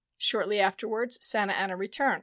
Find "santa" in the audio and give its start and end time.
1.23-1.53